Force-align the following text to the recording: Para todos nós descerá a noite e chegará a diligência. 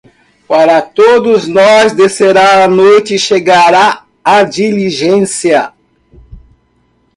Para 0.47 0.81
todos 0.81 1.47
nós 1.47 1.93
descerá 1.93 2.63
a 2.63 2.67
noite 2.67 3.13
e 3.13 3.19
chegará 3.19 4.03
a 4.25 4.41
diligência. 4.43 5.71